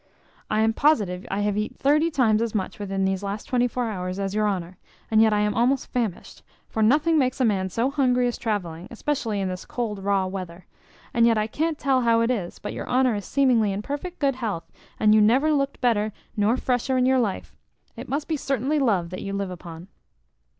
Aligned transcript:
I 0.49 0.61
am 0.61 0.73
positive 0.73 1.27
I 1.29 1.41
have 1.41 1.55
eat 1.55 1.77
thirty 1.77 2.09
times 2.09 2.41
as 2.41 2.55
much 2.55 2.79
within 2.79 3.05
these 3.05 3.21
last 3.21 3.43
twenty 3.45 3.67
four 3.67 3.87
hours 3.91 4.17
as 4.17 4.33
your 4.33 4.49
honour, 4.49 4.79
and 5.11 5.21
yet 5.21 5.31
I 5.31 5.41
am 5.41 5.53
almost 5.53 5.85
famished; 5.93 6.41
for 6.67 6.81
nothing 6.81 7.19
makes 7.19 7.39
a 7.39 7.45
man 7.45 7.69
so 7.69 7.91
hungry 7.91 8.25
as 8.27 8.39
travelling, 8.39 8.87
especially 8.89 9.39
in 9.39 9.47
this 9.47 9.63
cold 9.63 9.99
raw 10.03 10.25
weather. 10.25 10.65
And 11.13 11.27
yet 11.27 11.37
I 11.37 11.45
can't 11.45 11.77
tell 11.77 12.01
how 12.01 12.21
it 12.21 12.31
is, 12.31 12.57
but 12.57 12.73
your 12.73 12.89
honour 12.89 13.13
is 13.13 13.25
seemingly 13.25 13.71
in 13.71 13.83
perfect 13.83 14.17
good 14.17 14.37
health, 14.37 14.63
and 14.99 15.13
you 15.13 15.21
never 15.21 15.51
looked 15.53 15.79
better 15.81 16.13
nor 16.35 16.57
fresher 16.57 16.97
in 16.97 17.05
your 17.05 17.19
life. 17.19 17.55
It 17.95 18.09
must 18.09 18.27
be 18.27 18.37
certainly 18.37 18.79
love 18.79 19.11
that 19.11 19.21
you 19.21 19.33
live 19.33 19.51
upon." 19.51 19.87